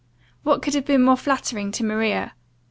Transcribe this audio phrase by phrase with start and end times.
[0.41, 2.33] What could have been more flattering to Maria?